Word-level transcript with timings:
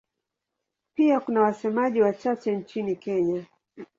Pia 0.95 1.19
kuna 1.19 1.41
wasemaji 1.41 2.01
wachache 2.01 2.55
nchini 2.55 2.95
Kenya. 2.95 3.45